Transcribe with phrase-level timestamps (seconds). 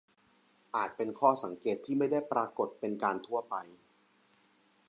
[0.75, 3.55] อาจเป็นข้อสังเกตที่ไม่ได้ปรากฏเป็นการทั่วไป